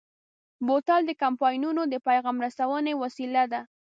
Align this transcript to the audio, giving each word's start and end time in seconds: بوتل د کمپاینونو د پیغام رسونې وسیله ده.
بوتل 0.65 1.01
د 1.05 1.11
کمپاینونو 1.23 1.81
د 1.93 1.95
پیغام 2.07 2.37
رسونې 2.45 2.93
وسیله 3.03 3.43
ده. 3.51 3.61